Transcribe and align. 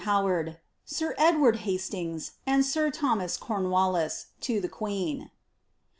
Howard), 0.05 0.57
Sir 0.83 1.13
Edward 1.19 1.57
Hastings, 1.57 2.31
and 2.47 2.65
Sir 2.65 2.89
Thomas 2.89 3.37
Cornwallis, 3.37 4.31
to 4.39 4.59
the 4.59 4.67
Queen. 4.67 5.29